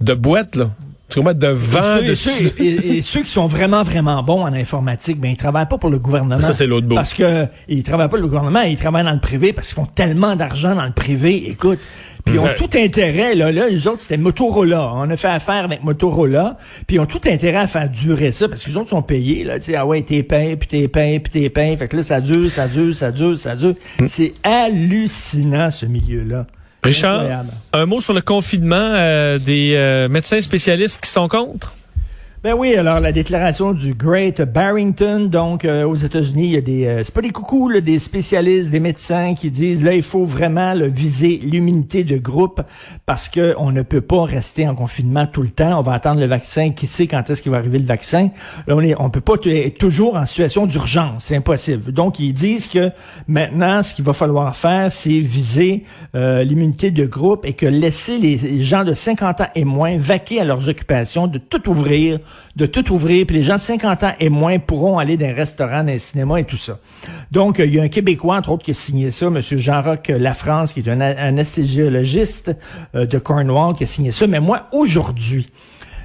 de 0.00 0.14
boîtes, 0.14 0.56
là. 0.56 0.70
De 1.16 1.46
vent. 1.46 1.98
Et 1.98 2.16
ceux, 2.16 2.32
et, 2.58 3.00
ceux 3.00 3.22
qui 3.22 3.30
sont 3.30 3.46
vraiment, 3.46 3.84
vraiment 3.84 4.24
bons 4.24 4.42
en 4.42 4.52
informatique, 4.52 5.20
ben, 5.20 5.30
ils 5.30 5.36
travaillent 5.36 5.68
pas 5.68 5.78
pour 5.78 5.90
le 5.90 6.00
gouvernement. 6.00 6.40
Ça, 6.40 6.52
c'est 6.52 6.66
l'autre 6.66 6.88
bout. 6.88 6.96
Parce 6.96 7.14
que, 7.14 7.46
ils 7.68 7.84
travaillent 7.84 8.06
pas 8.06 8.16
pour 8.16 8.18
le 8.18 8.26
gouvernement, 8.26 8.62
ils 8.62 8.76
travaillent 8.76 9.04
dans 9.04 9.12
le 9.12 9.20
privé 9.20 9.52
parce 9.52 9.68
qu'ils 9.68 9.76
font 9.76 9.86
tellement 9.86 10.34
d'argent 10.34 10.74
dans 10.74 10.84
le 10.84 10.92
privé. 10.92 11.48
Écoute, 11.48 11.78
puis 12.24 12.34
ils 12.34 12.40
ont 12.40 12.48
tout 12.56 12.70
intérêt, 12.74 13.34
là, 13.34 13.52
là, 13.52 13.68
les 13.68 13.86
autres, 13.86 14.02
c'était 14.02 14.16
Motorola. 14.16 14.92
On 14.94 15.10
a 15.10 15.16
fait 15.16 15.28
affaire 15.28 15.64
avec 15.64 15.82
Motorola, 15.82 16.56
puis 16.86 16.96
ils 16.96 17.00
ont 17.00 17.06
tout 17.06 17.20
intérêt 17.26 17.58
à 17.58 17.66
faire 17.66 17.88
durer 17.88 18.32
ça, 18.32 18.48
parce 18.48 18.62
que 18.62 18.70
les 18.70 18.76
autres 18.76 18.90
sont 18.90 19.02
payés, 19.02 19.44
là, 19.44 19.58
tu 19.58 19.66
sais, 19.66 19.76
ah 19.76 19.84
ouais, 19.84 20.02
t'es 20.02 20.22
peint, 20.22 20.54
puis 20.56 20.68
t'es 20.68 20.88
peint, 20.88 21.18
puis 21.18 21.32
t'es 21.32 21.50
peint. 21.50 21.76
Fait 21.76 21.88
que 21.88 21.96
là, 21.96 22.02
ça 22.02 22.20
dure, 22.20 22.50
ça 22.50 22.66
dure, 22.66 22.94
ça 22.94 23.10
dure, 23.10 23.38
ça 23.38 23.56
dure. 23.56 23.74
Mm. 24.00 24.06
C'est 24.06 24.32
hallucinant, 24.42 25.70
ce 25.70 25.86
milieu-là. 25.86 26.46
Richard, 26.82 27.24
un 27.72 27.86
mot 27.86 28.00
sur 28.00 28.12
le 28.12 28.20
confinement 28.20 28.76
euh, 28.76 29.38
des 29.38 29.72
euh, 29.74 30.08
médecins 30.08 30.40
spécialistes 30.40 31.00
qui 31.00 31.10
sont 31.10 31.28
contre? 31.28 31.72
Ben 32.44 32.52
oui, 32.52 32.76
alors 32.76 33.00
la 33.00 33.10
déclaration 33.10 33.72
du 33.72 33.94
Great 33.94 34.42
Barrington, 34.42 35.30
donc 35.30 35.64
euh, 35.64 35.86
aux 35.86 35.94
États-Unis, 35.94 36.44
il 36.44 36.50
y 36.50 36.56
a 36.58 36.60
des, 36.60 36.84
euh, 36.84 37.02
c'est 37.02 37.14
pas 37.14 37.22
des 37.22 37.30
coucous, 37.30 37.70
là, 37.70 37.80
des 37.80 37.98
spécialistes, 37.98 38.70
des 38.70 38.80
médecins 38.80 39.34
qui 39.34 39.50
disent 39.50 39.82
là 39.82 39.94
il 39.94 40.02
faut 40.02 40.26
vraiment 40.26 40.74
viser 40.78 41.40
l'immunité 41.42 42.04
de 42.04 42.18
groupe 42.18 42.60
parce 43.06 43.30
que 43.30 43.54
on 43.56 43.72
ne 43.72 43.80
peut 43.80 44.02
pas 44.02 44.24
rester 44.24 44.68
en 44.68 44.74
confinement 44.74 45.26
tout 45.26 45.40
le 45.40 45.48
temps. 45.48 45.78
On 45.78 45.82
va 45.82 45.92
attendre 45.92 46.20
le 46.20 46.26
vaccin. 46.26 46.72
Qui 46.72 46.86
sait 46.86 47.06
quand 47.06 47.30
est-ce 47.30 47.40
qu'il 47.40 47.50
va 47.50 47.56
arriver 47.56 47.78
le 47.78 47.86
vaccin? 47.86 48.28
Là 48.66 48.76
on 48.76 48.82
est, 48.82 48.94
on 49.00 49.08
peut 49.08 49.22
pas 49.22 49.36
être 49.46 49.78
toujours 49.78 50.16
en 50.16 50.26
situation 50.26 50.66
d'urgence, 50.66 51.24
c'est 51.24 51.36
impossible. 51.36 51.92
Donc 51.92 52.18
ils 52.18 52.34
disent 52.34 52.66
que 52.66 52.90
maintenant 53.26 53.82
ce 53.82 53.94
qu'il 53.94 54.04
va 54.04 54.12
falloir 54.12 54.54
faire, 54.54 54.92
c'est 54.92 55.18
viser 55.18 55.84
euh, 56.14 56.44
l'immunité 56.44 56.90
de 56.90 57.06
groupe 57.06 57.46
et 57.46 57.54
que 57.54 57.64
laisser 57.64 58.18
les 58.18 58.62
gens 58.62 58.84
de 58.84 58.92
50 58.92 59.40
ans 59.40 59.48
et 59.54 59.64
moins 59.64 59.96
vaquer 59.96 60.42
à 60.42 60.44
leurs 60.44 60.68
occupations, 60.68 61.26
de 61.26 61.38
tout 61.38 61.70
ouvrir 61.70 62.20
de 62.56 62.66
tout 62.66 62.92
ouvrir, 62.92 63.26
puis 63.26 63.36
les 63.36 63.42
gens 63.42 63.56
de 63.56 63.60
50 63.60 64.02
ans 64.04 64.12
et 64.20 64.28
moins 64.28 64.58
pourront 64.58 64.98
aller 64.98 65.16
dans 65.16 65.26
les 65.26 65.32
restaurants, 65.32 65.82
dans 65.82 65.92
les 65.92 65.98
cinémas 65.98 66.38
et 66.38 66.44
tout 66.44 66.56
ça. 66.56 66.78
Donc, 67.30 67.58
il 67.58 67.74
y 67.74 67.80
a 67.80 67.82
un 67.82 67.88
Québécois, 67.88 68.36
entre 68.36 68.50
autres, 68.50 68.64
qui 68.64 68.70
a 68.70 68.74
signé 68.74 69.10
ça, 69.10 69.26
M. 69.26 69.40
Jean-Roch 69.40 70.08
Lafrance, 70.08 70.72
qui 70.72 70.80
est 70.80 70.88
un 70.88 71.00
anesthésiologiste 71.00 72.56
euh, 72.94 73.06
de 73.06 73.18
Cornwall, 73.18 73.74
qui 73.74 73.84
a 73.84 73.86
signé 73.86 74.10
ça. 74.10 74.26
Mais 74.26 74.40
moi, 74.40 74.68
aujourd'hui, 74.72 75.48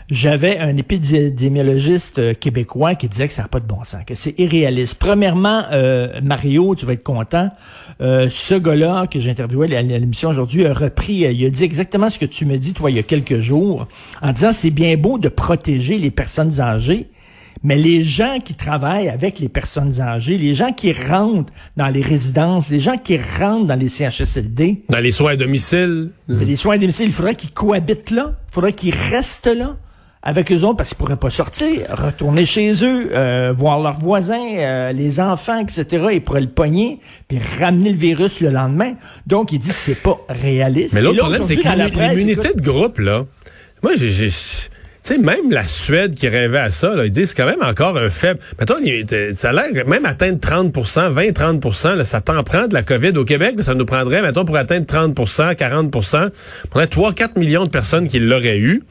j'avais 0.09 0.57
un 0.57 0.75
épidémiologiste 0.75 2.19
euh, 2.19 2.33
québécois 2.33 2.95
qui 2.95 3.07
disait 3.07 3.27
que 3.27 3.33
ça 3.33 3.43
n'a 3.43 3.47
pas 3.47 3.59
de 3.59 3.67
bon 3.67 3.83
sens, 3.83 4.01
que 4.05 4.15
c'est 4.15 4.37
irréaliste. 4.39 4.95
Premièrement, 4.95 5.63
euh, 5.71 6.19
Mario, 6.23 6.75
tu 6.75 6.85
vas 6.85 6.93
être 6.93 7.03
content, 7.03 7.51
euh, 8.01 8.27
ce 8.29 8.55
gars-là 8.55 9.07
que 9.07 9.19
j'ai 9.19 9.29
interviewé 9.29 9.75
à 9.75 9.81
l'émission 9.81 10.29
aujourd'hui 10.29 10.65
a 10.65 10.73
repris, 10.73 11.13
il 11.13 11.45
a 11.45 11.49
dit 11.49 11.63
exactement 11.63 12.09
ce 12.09 12.17
que 12.17 12.25
tu 12.25 12.45
me 12.45 12.57
dis, 12.57 12.73
toi, 12.73 12.89
il 12.89 12.97
y 12.97 12.99
a 12.99 13.03
quelques 13.03 13.39
jours, 13.39 13.87
en 14.21 14.31
disant 14.31 14.51
c'est 14.51 14.71
bien 14.71 14.97
beau 14.97 15.19
de 15.19 15.29
protéger 15.29 15.97
les 15.97 16.11
personnes 16.11 16.59
âgées, 16.59 17.07
mais 17.61 17.75
les 17.75 18.03
gens 18.03 18.39
qui 18.43 18.55
travaillent 18.55 19.09
avec 19.09 19.39
les 19.39 19.49
personnes 19.49 19.99
âgées, 19.99 20.37
les 20.37 20.53
gens 20.53 20.71
qui 20.71 20.93
rentrent 20.93 21.51
dans 21.75 21.89
les 21.89 22.01
résidences, 22.01 22.69
les 22.69 22.79
gens 22.79 22.97
qui 22.97 23.17
rentrent 23.17 23.65
dans 23.65 23.75
les 23.75 23.89
CHSLD. 23.89 24.83
Dans 24.87 24.99
les 24.99 25.11
soins 25.11 25.33
à 25.33 25.35
domicile. 25.35 26.11
Les 26.29 26.55
soins 26.55 26.75
à 26.75 26.77
domicile, 26.77 27.07
il 27.07 27.11
faudrait 27.11 27.35
qu'ils 27.35 27.51
cohabitent 27.51 28.11
là. 28.11 28.37
Il 28.49 28.53
faudrait 28.53 28.73
qu'ils 28.73 28.95
restent 28.95 29.53
là 29.53 29.75
avec 30.21 30.51
eux 30.51 30.63
autres 30.63 30.77
parce 30.77 30.89
qu'ils 30.89 30.97
pourraient 30.97 31.15
pas 31.15 31.29
sortir, 31.29 31.87
retourner 31.91 32.45
chez 32.45 32.73
eux, 32.83 33.09
euh, 33.13 33.53
voir 33.55 33.81
leurs 33.81 33.99
voisins, 33.99 34.57
euh, 34.57 34.91
les 34.91 35.19
enfants, 35.19 35.59
etc. 35.59 36.07
Ils 36.13 36.21
pourraient 36.21 36.41
le 36.41 36.49
pogner 36.49 36.99
puis 37.27 37.39
ramener 37.59 37.91
le 37.91 37.97
virus 37.97 38.41
le 38.41 38.49
lendemain. 38.49 38.93
Donc, 39.27 39.51
il 39.51 39.59
dit 39.59 39.69
c'est 39.69 39.95
pas 39.95 40.17
réaliste. 40.27 40.93
Mais 40.93 41.01
l'autre 41.01 41.19
problème, 41.19 41.43
c'est 41.43 41.57
que 41.57 42.09
l'immunité 42.15 42.53
de 42.53 42.61
groupe, 42.61 42.99
là, 42.99 43.25
moi, 43.81 43.93
j'ai... 43.95 44.29
Tu 45.01 45.15
sais, 45.15 45.17
même 45.17 45.49
la 45.49 45.65
Suède 45.65 46.13
qui 46.13 46.27
rêvait 46.27 46.59
à 46.59 46.71
ça, 46.71 46.93
là, 46.93 47.05
ils 47.05 47.11
disent 47.11 47.33
quand 47.33 47.45
même 47.45 47.63
encore 47.63 47.97
un 47.97 48.09
faible. 48.09 48.41
Mettons, 48.59 48.75
ça 49.33 49.49
a 49.49 49.53
l'air 49.53 49.87
même 49.87 50.05
atteindre 50.05 50.39
30% 50.39 51.13
20-30% 51.13 51.95
là, 51.95 52.03
ça 52.03 52.19
t'en 52.19 52.43
prend 52.43 52.67
de 52.67 52.73
la 52.73 52.83
COVID. 52.83 53.17
Au 53.17 53.23
Québec, 53.23 53.55
ça 53.59 53.75
nous 53.75 53.85
prendrait, 53.85 54.21
mettons, 54.21 54.43
pour 54.43 54.57
atteindre 54.57 54.85
30% 54.85 55.55
40% 55.55 56.29
on 56.65 56.67
prendrait 56.67 56.87
3-4 56.87 57.39
millions 57.39 57.63
de 57.63 57.69
personnes 57.69 58.09
qui 58.09 58.19
l'auraient 58.19 58.59
eu. 58.59 58.83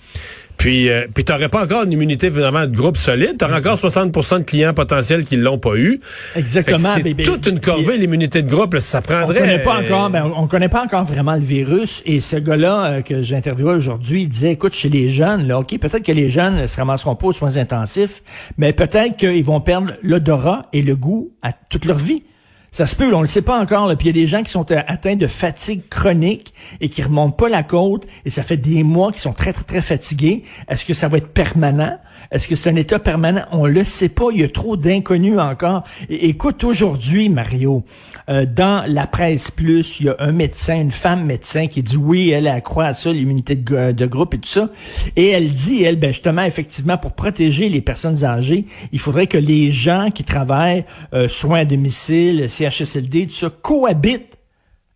Puis, 0.59 0.91
euh, 0.91 1.07
puis 1.15 1.25
t'aurais 1.25 1.49
pas 1.49 1.63
encore 1.63 1.85
une 1.85 1.93
immunité 1.93 2.29
vraiment 2.29 2.67
de 2.67 2.75
groupe 2.75 2.97
solide. 2.97 3.39
T'aurais 3.39 3.59
encore 3.59 3.77
60% 3.77 4.39
de 4.39 4.43
clients 4.43 4.75
potentiels 4.75 5.25
qui 5.25 5.37
l'ont 5.37 5.59
pas 5.59 5.77
eu. 5.77 6.01
Exactement. 6.35 6.95
C'est 6.95 7.15
toute 7.23 7.47
une 7.47 7.61
corvée, 7.61 7.97
l'immunité 7.97 8.43
de 8.43 8.51
groupe. 8.51 8.77
ça 8.81 9.01
prendrait... 9.01 9.39
On 9.39 9.41
connaît 9.41 9.63
pas 9.63 9.81
encore, 9.81 10.11
ben, 10.11 10.33
on 10.37 10.47
connaît 10.49 10.69
pas 10.69 10.83
encore 10.83 11.05
vraiment 11.05 11.35
le 11.35 11.43
virus. 11.43 12.03
Et 12.07 12.21
ce 12.21 12.37
gars-là 12.37 12.85
euh, 12.85 13.03
que 13.03 13.23
j'ai 13.23 13.37
interviewé 13.37 13.71
aujourd'hui, 13.71 14.23
il 14.23 14.29
disait, 14.29 14.53
écoute, 14.53 14.75
chez 14.75 14.89
les 14.89 15.11
jeunes, 15.11 15.47
là, 15.47 15.61
OK, 15.61 15.79
peut-être 15.79 16.03
que 16.03 16.13
les 16.13 16.29
jeunes 16.29 16.63
ne 16.63 16.67
se 16.67 16.77
ramasseront 16.77 17.15
pas 17.15 17.29
aux 17.29 17.33
soins 17.33 17.57
intensifs, 17.57 18.23
mais 18.59 18.73
peut-être 18.73 19.17
qu'ils 19.17 19.45
vont 19.45 19.61
perdre 19.61 19.93
l'odorat 20.03 20.67
et 20.73 20.83
le 20.83 20.97
goût 20.97 21.31
à 21.41 21.53
toute 21.53 21.85
leur 21.85 21.99
vie. 21.99 22.25
Ça 22.71 22.87
se 22.87 22.95
peut, 22.95 23.13
on 23.15 23.23
le 23.23 23.27
sait 23.27 23.43
pas 23.43 23.59
encore. 23.59 23.87
Là. 23.87 23.97
Puis 23.97 24.09
il 24.09 24.17
y 24.17 24.21
a 24.21 24.23
des 24.23 24.29
gens 24.29 24.43
qui 24.43 24.51
sont 24.51 24.71
euh, 24.71 24.83
atteints 24.87 25.17
de 25.17 25.27
fatigue 25.27 25.89
chronique 25.89 26.53
et 26.81 26.89
qui 26.89 27.03
remontent 27.03 27.37
pas 27.37 27.49
la 27.49 27.63
côte 27.63 28.07
et 28.25 28.31
ça 28.31 28.43
fait 28.43 28.57
des 28.57 28.83
mois 28.83 29.11
qu'ils 29.11 29.23
sont 29.23 29.33
très 29.33 29.53
très 29.53 29.65
très 29.65 29.83
fatigués. 29.83 30.45
Est-ce 30.69 30.85
que 30.85 30.95
ça 30.95 31.09
va 31.09 31.19
être 31.19 31.33
permanent? 31.33 31.99
Est-ce 32.31 32.47
que 32.47 32.57
c'est 32.57 32.69
un 32.69 32.77
état 32.77 32.99
permanent? 32.99 33.43
On 33.53 33.67
le 33.67 33.85
sait 33.85 34.11
pas. 34.11 34.27
Il 34.33 34.41
y 34.41 34.45
a 34.45 34.49
trop 34.49 34.77
d'inconnus 34.77 35.39
encore. 35.39 35.85
écoute, 36.11 36.63
aujourd'hui, 36.63 37.31
Mario, 37.31 37.85
euh, 38.29 38.45
dans 38.45 38.85
la 38.87 39.07
presse 39.07 39.51
plus, 39.51 40.01
il 40.01 40.07
y 40.07 40.09
a 40.11 40.17
un 40.19 40.33
médecin, 40.33 40.79
une 40.79 40.91
femme 40.91 41.25
médecin 41.25 41.69
qui 41.69 41.83
dit 41.83 41.97
oui, 41.97 42.29
elle, 42.29 42.47
a 42.47 42.61
croit 42.61 42.87
à 42.87 42.95
ça, 42.95 43.11
l'immunité 43.13 43.57
de, 43.57 43.93
de, 43.93 44.07
groupe 44.07 44.35
et 44.35 44.39
tout 44.39 44.49
ça. 44.49 44.69
Et 45.17 45.29
elle 45.29 45.49
dit, 45.49 45.83
elle, 45.83 45.97
ben 45.97 46.09
justement, 46.09 46.43
effectivement, 46.43 46.99
pour 46.99 47.13
protéger 47.13 47.71
les 47.71 47.81
personnes 47.81 48.25
âgées, 48.25 48.67
il 48.93 49.01
faudrait 49.01 49.27
que 49.27 49.39
les 49.39 49.73
gens 49.73 50.11
qui 50.15 50.25
travaillent 50.25 50.85
euh, 51.15 51.29
soins 51.29 51.61
à 51.61 51.65
domicile, 51.65 52.49
CHSLD, 52.51 53.29
tout 53.29 53.35
ça, 53.35 53.51
cohabitent 53.51 54.38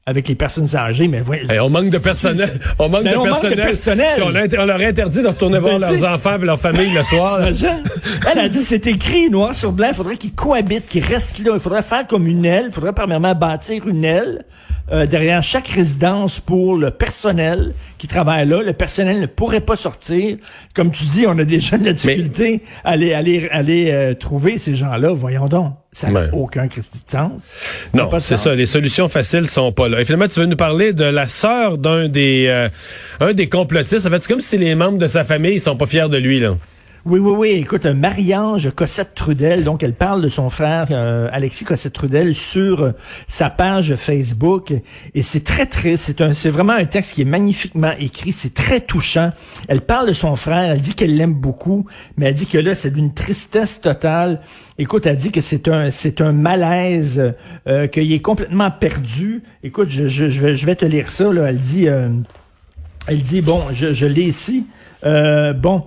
avec 0.04 0.26
les 0.26 0.34
personnes 0.34 0.74
âgées, 0.74 1.06
mais 1.06 1.22
on 1.60 1.70
manque 1.70 1.90
de 1.90 1.98
personnel. 1.98 2.50
On 2.78 2.88
manque, 2.88 3.04
ben, 3.04 3.12
de, 3.12 3.54
personnel. 3.54 4.10
Si 4.10 4.20
on, 4.20 4.30
leur 4.30 4.80
a 4.80 4.84
interdit 4.84 5.22
de 5.22 5.28
retourner 5.28 5.60
voir 5.60 5.78
ben, 5.78 5.92
leurs 5.92 6.12
enfants 6.12 6.40
et 6.40 6.44
leur 6.44 6.58
famille 6.58 6.92
le 6.92 7.04
soir. 7.04 7.38
Elle 8.30 8.38
a 8.38 8.48
dit, 8.48 8.62
c'est 8.62 8.86
écrit 8.88 9.30
noir 9.30 9.54
sur 9.54 9.70
blanc, 9.70 9.88
il 9.90 9.94
faudrait 9.94 10.16
qu'ils 10.16 10.32
cohabitent, 10.32 10.88
qu'ils 10.88 11.04
restent 11.04 11.38
là. 11.38 11.52
Il 11.54 11.60
faudrait 11.60 11.82
faire 11.82 12.06
comme 12.06 12.26
une 12.26 12.44
aile. 12.44 12.66
Il 12.68 12.72
faudrait 12.72 12.92
premièrement 12.92 13.34
bâtir 13.36 13.86
une 13.86 14.04
aile 14.04 14.44
euh, 14.90 15.06
derrière 15.06 15.42
chaque 15.42 15.68
résidence 15.68 16.40
pour 16.40 16.76
le 16.76 16.90
personnel 16.90 17.72
qui 17.98 18.08
travaille 18.08 18.48
là. 18.48 18.62
Le 18.62 18.72
personnel 18.72 19.20
ne 19.20 19.26
pourrait 19.26 19.60
pas 19.60 19.76
sortir. 19.76 20.36
Comme 20.74 20.90
tu 20.90 21.04
dis, 21.04 21.26
on 21.28 21.38
a 21.38 21.44
déjà 21.44 21.78
de 21.78 21.84
la 21.84 21.92
difficulté 21.92 22.62
à 22.84 22.90
aller, 22.90 23.14
aller, 23.14 23.48
aller 23.52 23.90
euh, 23.92 24.14
trouver 24.14 24.58
ces 24.58 24.74
gens-là. 24.74 25.12
Voyons 25.12 25.46
donc. 25.46 25.74
Ça 25.94 26.08
n'a 26.08 26.32
aucun 26.32 26.68
Christi 26.68 27.00
de 27.04 27.10
sens. 27.10 27.52
Non, 27.92 28.08
c'est 28.18 28.38
ça. 28.38 28.54
Les 28.54 28.64
solutions 28.64 29.08
faciles 29.08 29.46
sont 29.46 29.72
pas 29.72 29.88
là. 29.88 30.00
Et 30.00 30.06
finalement, 30.06 30.26
tu 30.26 30.40
veux 30.40 30.46
nous 30.46 30.56
parler 30.56 30.94
de 30.94 31.04
la 31.04 31.28
sœur 31.28 31.76
d'un 31.76 32.08
des 32.08 32.46
euh, 32.48 32.68
un 33.20 33.34
des 33.34 33.50
complotistes. 33.50 34.06
En 34.06 34.10
fait, 34.10 34.22
c'est 34.22 34.28
comme 34.28 34.40
si 34.40 34.56
les 34.56 34.74
membres 34.74 34.96
de 34.96 35.06
sa 35.06 35.24
famille 35.24 35.60
sont 35.60 35.76
pas 35.76 35.86
fiers 35.86 36.08
de 36.08 36.16
lui 36.16 36.40
là. 36.40 36.56
Oui, 37.04 37.18
oui, 37.18 37.34
oui. 37.36 37.48
Écoute, 37.48 37.84
Marie-Ange 37.84 38.70
Cossette-Trudel, 38.70 39.64
donc 39.64 39.82
elle 39.82 39.92
parle 39.92 40.22
de 40.22 40.28
son 40.28 40.50
frère 40.50 40.86
euh, 40.92 41.28
Alexis 41.32 41.64
Cossette-Trudel 41.64 42.32
sur 42.32 42.82
euh, 42.82 42.92
sa 43.26 43.50
page 43.50 43.96
Facebook. 43.96 44.72
Et 45.12 45.24
c'est 45.24 45.42
très 45.42 45.66
triste. 45.66 46.14
C'est 46.32 46.48
vraiment 46.48 46.74
un 46.74 46.84
texte 46.84 47.14
qui 47.14 47.22
est 47.22 47.24
magnifiquement 47.24 47.90
écrit. 47.98 48.32
C'est 48.32 48.54
très 48.54 48.78
touchant. 48.78 49.32
Elle 49.66 49.80
parle 49.80 50.06
de 50.06 50.12
son 50.12 50.36
frère. 50.36 50.70
Elle 50.70 50.80
dit 50.80 50.94
qu'elle 50.94 51.16
l'aime 51.16 51.34
beaucoup, 51.34 51.86
mais 52.16 52.26
elle 52.26 52.34
dit 52.34 52.46
que 52.46 52.58
là, 52.58 52.76
c'est 52.76 52.92
d'une 52.92 53.12
tristesse 53.12 53.80
totale. 53.80 54.40
Écoute, 54.78 55.04
elle 55.04 55.16
dit 55.16 55.32
que 55.32 55.40
c'est 55.40 55.66
un, 55.66 55.90
c'est 55.90 56.20
un 56.20 56.30
malaise, 56.30 57.32
euh, 57.66 57.88
qu'il 57.88 58.12
est 58.12 58.20
complètement 58.20 58.70
perdu. 58.70 59.42
Écoute, 59.64 59.88
je, 59.90 60.06
je, 60.06 60.28
je, 60.30 60.66
vais, 60.66 60.76
te 60.76 60.84
lire 60.84 61.08
ça. 61.08 61.32
Là. 61.32 61.48
Elle 61.48 61.58
dit. 61.58 61.88
Elle 63.08 63.22
dit, 63.22 63.40
bon, 63.40 63.64
je, 63.72 63.92
je 63.92 64.06
l'ai 64.06 64.22
ici. 64.22 64.66
Euh, 65.04 65.52
bon, 65.52 65.84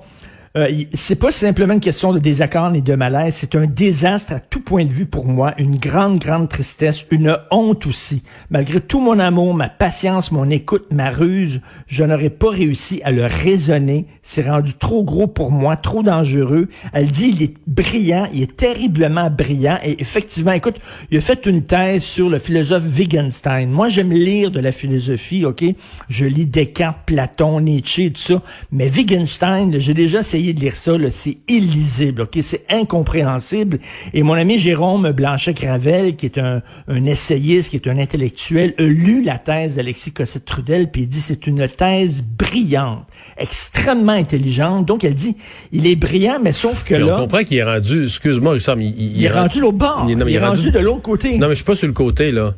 euh, 0.57 0.69
c'est 0.93 1.19
pas 1.19 1.31
simplement 1.31 1.73
une 1.73 1.81
question 1.81 2.13
de 2.13 2.19
désaccord 2.19 2.71
ni 2.71 2.81
de 2.81 2.95
malaise, 2.95 3.35
c'est 3.35 3.55
un 3.55 3.65
désastre 3.65 4.33
à 4.33 4.39
tout 4.39 4.61
point 4.61 4.85
de 4.85 4.89
vue 4.89 5.05
pour 5.05 5.25
moi, 5.25 5.53
une 5.57 5.75
grande, 5.77 6.19
grande 6.19 6.47
tristesse, 6.47 7.05
une 7.11 7.37
honte 7.51 7.85
aussi. 7.85 8.23
Malgré 8.49 8.79
tout 8.79 9.01
mon 9.01 9.19
amour, 9.19 9.53
ma 9.53 9.67
patience, 9.67 10.31
mon 10.31 10.49
écoute, 10.49 10.87
ma 10.91 11.09
ruse, 11.09 11.59
je 11.87 12.05
n'aurais 12.05 12.29
pas 12.29 12.49
réussi 12.51 13.01
à 13.03 13.11
le 13.11 13.25
raisonner. 13.25 14.05
C'est 14.23 14.49
rendu 14.49 14.73
trop 14.73 15.03
gros 15.03 15.27
pour 15.27 15.51
moi, 15.51 15.75
trop 15.75 16.03
dangereux. 16.03 16.69
Elle 16.93 17.09
dit, 17.09 17.33
il 17.35 17.43
est 17.43 17.53
brillant, 17.67 18.29
il 18.33 18.43
est 18.43 18.55
terriblement 18.55 19.29
brillant. 19.29 19.79
Et 19.83 20.01
effectivement, 20.01 20.53
écoute, 20.53 20.77
il 21.11 21.17
a 21.17 21.21
fait 21.21 21.45
une 21.45 21.63
thèse 21.63 22.03
sur 22.03 22.29
le 22.29 22.39
philosophe 22.39 22.83
Wittgenstein. 22.97 23.69
Moi, 23.69 23.89
j'aime 23.89 24.11
lire 24.11 24.51
de 24.51 24.61
la 24.61 24.71
philosophie, 24.71 25.43
OK? 25.43 25.65
Je 26.07 26.25
lis 26.25 26.45
Descartes, 26.45 26.99
Platon, 27.05 27.59
Nietzsche, 27.59 28.09
tout 28.11 28.21
ça. 28.21 28.41
Mais 28.71 28.89
Wittgenstein, 28.89 29.79
j'ai 29.79 29.93
déjà 29.93 30.19
essayé 30.19 30.44
de 30.53 30.59
lire 30.59 30.75
ça, 30.75 30.93
c'est 31.11 31.37
illisible, 31.47 32.23
ok, 32.23 32.37
c'est 32.41 32.65
incompréhensible. 32.69 33.79
Et 34.13 34.23
mon 34.23 34.33
ami 34.33 34.57
Jérôme 34.57 35.11
Blanchet-Gravel, 35.11 36.15
qui 36.15 36.25
est 36.25 36.37
un, 36.37 36.61
un, 36.87 37.05
essayiste, 37.05 37.69
qui 37.69 37.75
est 37.77 37.87
un 37.87 37.97
intellectuel, 37.97 38.73
a 38.77 38.83
lu 38.83 39.23
la 39.23 39.37
thèse 39.37 39.75
d'Alexis 39.75 40.11
Cossette-Trudel, 40.11 40.91
puis 40.91 41.03
il 41.03 41.07
dit 41.07 41.21
c'est 41.21 41.47
une 41.47 41.67
thèse 41.67 42.23
brillante, 42.23 43.05
extrêmement 43.37 44.13
intelligente. 44.13 44.85
Donc 44.85 45.03
elle 45.03 45.15
dit, 45.15 45.35
il 45.71 45.87
est 45.87 45.95
brillant, 45.95 46.39
mais 46.41 46.53
sauf 46.53 46.83
que 46.83 46.95
là... 46.95 47.17
On 47.17 47.21
comprend 47.21 47.43
qu'il 47.43 47.57
est 47.57 47.63
rendu, 47.63 48.05
excuse-moi, 48.05 48.53
Richard, 48.53 48.79
il, 48.79 48.87
il, 48.87 49.17
il, 49.17 49.25
est 49.25 49.29
rendu, 49.29 49.59
l'autre 49.59 49.77
bord. 49.77 50.05
Il, 50.07 50.19
est, 50.19 50.39
rendu, 50.39 50.71
de 50.71 50.79
l'autre 50.79 51.01
côté. 51.01 51.37
Non, 51.37 51.47
mais 51.47 51.53
je 51.53 51.55
suis 51.55 51.65
pas 51.65 51.75
sur 51.75 51.87
le 51.87 51.93
côté, 51.93 52.31
là. 52.31 52.53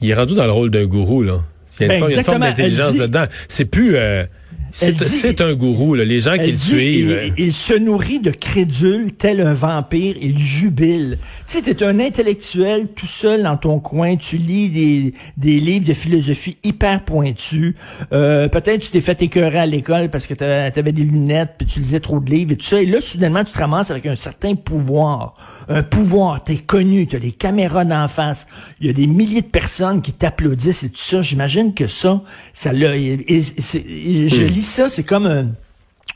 Il 0.00 0.10
est 0.10 0.14
rendu 0.14 0.34
dans 0.34 0.44
le 0.44 0.52
rôle 0.52 0.70
d'un 0.70 0.86
gourou, 0.86 1.22
là. 1.22 1.40
Il 1.80 1.86
y 1.86 1.90
a 1.90 1.96
une, 1.96 2.06
ben, 2.06 2.22
forme 2.22 2.40
d'intelligence 2.40 2.94
dedans. 2.94 3.24
C'est 3.48 3.64
plus... 3.64 3.96
Euh, 3.96 4.24
c'est 4.72 5.40
un 5.40 5.54
gourou, 5.54 5.94
là, 5.94 6.04
les 6.04 6.20
gens 6.20 6.36
qui 6.36 6.50
le 6.50 6.56
suivent. 6.56 7.32
Il, 7.36 7.52
se 7.52 7.74
nourrit 7.74 8.20
de 8.20 8.30
crédules 8.30 9.12
tel 9.12 9.40
un 9.40 9.52
vampire, 9.52 10.16
il 10.20 10.38
jubile. 10.38 11.18
Tu 11.46 11.58
sais, 11.58 11.62
t'es 11.62 11.84
un 11.84 12.00
intellectuel 12.00 12.88
tout 12.88 13.06
seul 13.06 13.42
dans 13.42 13.56
ton 13.56 13.78
coin, 13.78 14.16
tu 14.16 14.36
lis 14.36 14.70
des, 14.70 15.14
des 15.36 15.60
livres 15.60 15.84
de 15.84 15.92
philosophie 15.92 16.56
hyper 16.64 17.04
pointus. 17.04 17.74
Euh, 18.12 18.48
Peut-être 18.48 18.82
tu 18.82 18.90
t'es 18.90 19.00
fait 19.00 19.20
écœurer 19.22 19.58
à 19.58 19.66
l'école 19.66 20.10
parce 20.10 20.26
que 20.26 20.34
t'avais 20.34 20.72
avais 20.76 20.92
des 20.92 21.04
lunettes, 21.04 21.54
puis 21.58 21.66
tu 21.66 21.80
lisais 21.80 22.00
trop 22.00 22.20
de 22.20 22.30
livres 22.30 22.52
et 22.52 22.56
tout 22.56 22.64
ça. 22.64 22.80
Et 22.80 22.86
là, 22.86 23.00
soudainement, 23.00 23.44
tu 23.44 23.52
te 23.52 23.58
ramasses 23.58 23.90
avec 23.90 24.06
un 24.06 24.16
certain 24.16 24.54
pouvoir. 24.54 25.34
Un 25.68 25.82
pouvoir, 25.82 26.42
t'es 26.42 26.56
connu, 26.56 27.06
t'as 27.06 27.18
les 27.18 27.32
caméras 27.32 27.84
d'en 27.84 28.08
face. 28.08 28.46
Il 28.80 28.86
y 28.86 28.90
a 28.90 28.92
des 28.92 29.06
milliers 29.06 29.42
de 29.42 29.46
personnes 29.46 30.02
qui 30.02 30.12
t'applaudissent 30.12 30.82
et 30.82 30.90
tout 30.90 30.96
ça. 30.98 31.22
J'imagine 31.22 31.74
que 31.74 31.86
ça, 31.86 32.22
ça 32.52 32.72
l'a... 32.72 32.96
Je 32.96 34.44
hmm. 34.44 34.48
Lis 34.62 34.68
ça, 34.68 34.88
c'est 34.88 35.02
comme 35.02 35.26
euh, 35.26 35.42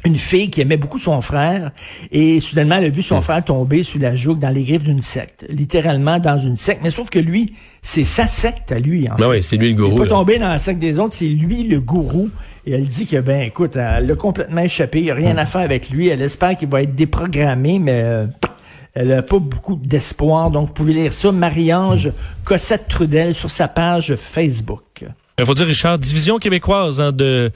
une 0.05 0.17
fille 0.17 0.51
qui 0.51 0.61
aimait 0.61 0.77
beaucoup 0.77 0.99
son 0.99 1.21
frère 1.21 1.73
et 2.13 2.41
soudainement 2.41 2.77
elle 2.77 2.85
a 2.85 2.89
vu 2.91 3.03
son 3.03 3.21
frère 3.21 3.45
tomber 3.45 3.83
sous 3.83 3.99
la 3.99 4.15
joue 4.15 4.35
dans 4.35 4.51
les 4.51 4.63
griffes 4.63 4.85
d'une 4.85 5.03
secte, 5.03 5.45
littéralement 5.49 6.21
dans 6.21 6.39
une 6.39 6.57
secte. 6.57 6.81
Mais 6.85 6.91
sauf 6.91 7.11
que 7.11 7.19
lui, 7.19 7.55
c'est 7.83 8.05
sa 8.05 8.29
secte 8.29 8.71
à 8.71 8.79
lui. 8.79 9.09
En 9.11 9.17
ben 9.17 9.29
oui, 9.29 9.43
c'est 9.43 9.57
lui 9.57 9.71
le 9.71 9.77
gourou. 9.77 9.97
Il 9.97 10.09
pas 10.09 10.15
tomber 10.15 10.39
dans 10.39 10.49
la 10.49 10.61
secte 10.61 10.79
des 10.79 10.99
autres, 11.01 11.15
c'est 11.15 11.27
lui 11.27 11.65
le 11.65 11.81
gourou. 11.81 12.31
Et 12.67 12.73
elle 12.73 12.87
dit 12.87 13.07
que 13.07 13.21
ben 13.21 13.43
écoute, 13.43 13.75
elle 13.75 14.07
l'a 14.07 14.15
complètement 14.15 14.61
échappé, 14.61 15.01
il 15.01 15.05
n'y 15.05 15.11
a 15.11 15.15
rien 15.15 15.37
à 15.39 15.47
faire 15.47 15.63
avec 15.63 15.91
lui. 15.91 16.09
Elle 16.09 16.23
espère 16.23 16.57
qu'il 16.57 16.69
va 16.69 16.83
être 16.83 16.95
déprogrammé, 16.95 17.81
mais 17.81 18.01
euh, 18.03 18.27
elle 18.95 19.09
n'a 19.09 19.23
pas 19.23 19.41
beaucoup 19.41 19.75
d'espoir. 19.75 20.53
Donc 20.53 20.69
vous 20.69 20.75
pouvez 20.75 20.95
lire 20.95 21.13
ça, 21.13 21.33
Marie-Ange 21.33 22.13
Cossette 22.45 22.87
Trudel 22.87 23.35
sur 23.35 23.51
sa 23.51 23.67
page 23.67 24.15
Facebook. 24.15 25.05
Il 25.39 25.45
faut 25.45 25.55
dire, 25.55 25.67
Richard, 25.67 25.99
division 25.99 26.39
québécoise 26.39 26.99
hein, 26.99 27.13
de, 27.13 27.51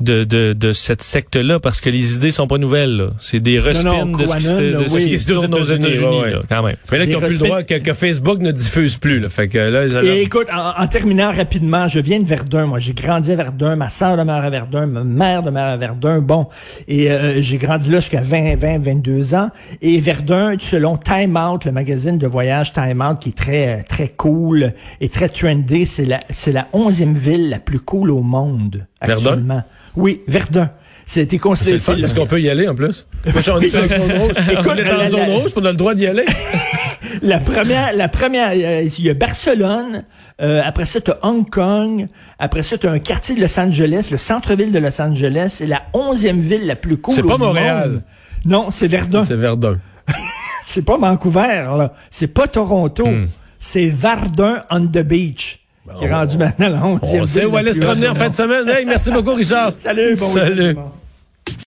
de, 0.00 0.24
de, 0.24 0.52
de 0.52 0.72
cette 0.72 1.02
secte-là, 1.02 1.60
parce 1.60 1.80
que 1.80 1.88
les 1.88 2.16
idées 2.16 2.30
sont 2.30 2.46
pas 2.46 2.58
nouvelles. 2.58 3.10
C'est 3.18 3.40
des 3.40 3.58
respins 3.58 4.06
de, 4.06 4.26
ce 4.26 4.98
qui, 4.98 5.18
se 5.18 5.26
tourne 5.26 5.54
aux 5.54 5.64
États-Unis, 5.64 6.22
quand 6.48 6.62
même. 6.62 6.76
Mais 6.90 6.98
là, 6.98 7.06
qui 7.06 7.12
n'ont 7.12 7.20
plus 7.20 7.40
le 7.40 7.46
droit, 7.46 7.62
que, 7.62 7.92
Facebook 7.92 8.40
ne 8.40 8.50
diffuse 8.50 8.96
plus. 8.96 9.20
Là. 9.20 9.28
Fait 9.28 9.48
que 9.48 9.58
là, 9.58 9.86
ils 9.86 10.08
Et 10.08 10.22
écoute, 10.22 10.48
en, 10.52 10.86
terminant 10.88 11.32
rapidement, 11.32 11.86
je 11.88 12.00
viens 12.00 12.18
de 12.18 12.24
Verdun. 12.24 12.66
Moi, 12.66 12.78
j'ai 12.80 12.92
grandi 12.92 13.32
à 13.32 13.36
Verdun. 13.36 13.76
Ma 13.76 13.88
sœur 13.88 14.16
demeure 14.16 14.42
à 14.44 14.50
Verdun. 14.50 14.86
Ma 14.86 15.04
mère 15.04 15.42
demeure 15.42 15.68
à 15.68 15.76
Verdun. 15.76 16.18
Bon, 16.18 16.48
et 16.88 17.10
euh, 17.10 17.40
j'ai 17.40 17.58
grandi 17.58 17.90
là 17.90 17.98
jusqu'à 17.98 18.20
20, 18.20 18.56
20, 18.56 18.78
22 18.78 19.34
ans. 19.34 19.50
Et 19.80 20.00
Verdun, 20.00 20.56
selon 20.58 20.96
Time 20.96 21.36
Out, 21.36 21.64
le 21.64 21.72
magazine 21.72 22.18
de 22.18 22.26
voyage 22.26 22.72
Time 22.72 23.00
Out, 23.00 23.20
qui 23.20 23.28
est 23.30 23.36
très, 23.36 23.82
très 23.84 24.08
cool 24.08 24.72
et 25.00 25.08
très 25.08 25.28
trendy, 25.28 25.86
c'est 25.86 26.06
la, 26.06 26.20
c'est 26.30 26.52
la 26.52 26.66
onzième 26.72 27.14
ville 27.14 27.48
la 27.50 27.58
plus 27.58 27.80
cool 27.80 28.10
au 28.10 28.22
monde 28.22 28.86
actuellement. 29.00 29.54
Verdun? 29.54 29.64
Oui, 29.96 30.22
Verdun. 30.26 30.70
C'était 31.06 31.38
considéré. 31.38 31.78
C'est 31.78 32.00
Est-ce 32.00 32.14
qu'on 32.14 32.26
peut 32.26 32.40
y 32.40 32.48
aller 32.48 32.66
en 32.66 32.74
plus? 32.74 33.06
on 33.26 33.60
est 33.60 33.76
en 33.76 33.88
zone 33.88 34.18
rouge. 34.18 34.32
on 34.66 34.76
est 34.76 34.92
en 34.92 35.10
zone 35.10 35.30
rouge, 35.30 35.50
on 35.56 35.64
a 35.64 35.70
le 35.70 35.76
droit 35.76 35.94
d'y 35.94 36.06
aller. 36.06 36.24
la 37.22 37.38
première, 37.38 37.94
la 37.94 38.08
première, 38.08 38.50
euh, 38.52 38.88
il 38.98 39.04
y 39.04 39.10
a 39.10 39.14
Barcelone. 39.14 40.04
Euh, 40.40 40.62
après 40.64 40.86
ça, 40.86 41.00
tu 41.00 41.10
as 41.10 41.18
Hong 41.22 41.48
Kong. 41.48 42.08
Après 42.38 42.62
ça, 42.62 42.78
tu 42.78 42.86
as 42.86 42.90
un 42.90 42.98
quartier 42.98 43.34
de 43.34 43.40
Los 43.40 43.60
Angeles, 43.60 44.08
le 44.10 44.16
centre-ville 44.16 44.72
de 44.72 44.78
Los 44.78 45.00
Angeles. 45.00 45.56
C'est 45.58 45.66
la 45.66 45.82
onzième 45.92 46.40
ville 46.40 46.66
la 46.66 46.76
plus 46.76 46.96
cool. 46.96 47.14
C'est 47.14 47.22
pas 47.22 47.38
Montréal. 47.38 48.02
Non, 48.44 48.70
c'est 48.70 48.88
Verdun. 48.88 49.24
C'est 49.24 49.36
Verdun. 49.36 49.78
c'est 50.64 50.84
pas 50.84 50.96
Vancouver, 50.96 51.66
là. 51.76 51.92
C'est 52.10 52.28
pas 52.28 52.48
Toronto. 52.48 53.06
Hmm. 53.06 53.26
C'est 53.60 53.86
Verdun 53.86 54.64
on 54.70 54.86
the 54.86 54.98
beach 54.98 55.63
qui 55.96 56.04
est 56.04 56.12
rendu 56.12 56.38
maintenant 56.38 56.68
la 56.68 56.78
11e. 56.78 57.20
On 57.22 57.26
sait 57.26 57.44
où 57.44 57.56
aller 57.56 57.74
se 57.74 57.80
promener 57.80 58.08
en 58.08 58.14
fin 58.14 58.28
de 58.28 58.34
semaine. 58.34 58.68
Hey, 58.68 58.84
merci 58.86 59.10
beaucoup, 59.10 59.34
Richard. 59.34 59.72
Salut, 59.78 60.16
bon 60.16 60.24
Salut. 60.26 60.76